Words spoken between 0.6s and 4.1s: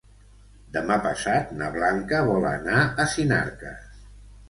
Demà passat na Blanca vol anar a Sinarques.